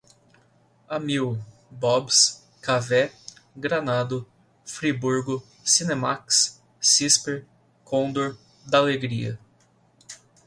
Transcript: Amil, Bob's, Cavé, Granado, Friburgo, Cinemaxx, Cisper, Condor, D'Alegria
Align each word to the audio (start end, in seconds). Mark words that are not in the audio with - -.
Amil, 0.89 1.37
Bob's, 1.69 2.41
Cavé, 2.59 3.11
Granado, 3.55 4.27
Friburgo, 4.65 5.43
Cinemaxx, 5.63 6.59
Cisper, 6.81 7.45
Condor, 7.85 8.35
D'Alegria 8.65 9.37